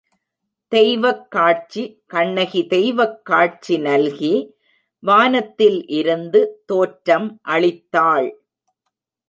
தெய்வக் 0.71 1.31
காட்சி 1.31 1.83
கண்ணகி 2.05 2.67
தெய்வக் 2.67 3.25
காட்சி 3.25 3.77
நல்கி 3.77 4.33
வானத்தில் 5.03 5.87
இருந்து 5.87 6.63
தோற்றம் 6.65 7.39
அளித்தாள். 7.47 8.29